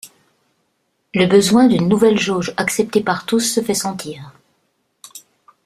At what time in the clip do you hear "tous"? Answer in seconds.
3.27-3.41